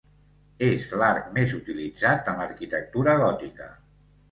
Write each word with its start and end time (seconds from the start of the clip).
És 0.67 0.87
l'arc 1.01 1.27
més 1.35 1.53
utilitzat 1.59 2.33
en 2.33 2.41
l'arquitectura 2.41 3.17
gòtica. 3.23 3.71